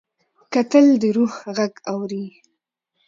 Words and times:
کتل 0.53 0.85
د 1.01 1.03
روح 1.17 1.33
غږ 1.55 1.73
اوري 1.91 2.25